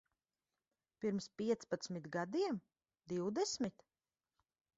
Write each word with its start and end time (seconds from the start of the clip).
Pirms 1.03 1.27
piecpadsmit 1.41 2.09
gadiem? 2.17 2.57
Divdesmit? 3.13 3.87